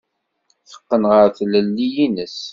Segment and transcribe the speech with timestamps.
[0.69, 2.37] Teqqen ɣer tlelli-ines.